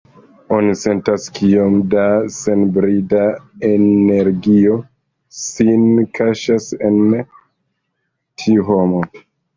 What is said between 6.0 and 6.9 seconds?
kaŝas